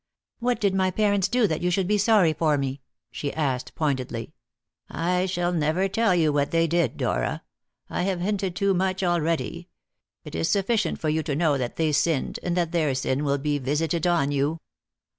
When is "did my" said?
0.59-0.89